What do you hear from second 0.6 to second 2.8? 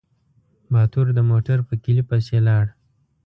باتور د موټر په کيلي پسې لاړ.